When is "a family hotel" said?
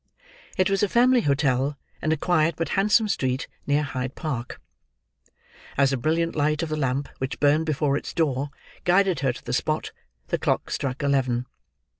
0.81-1.77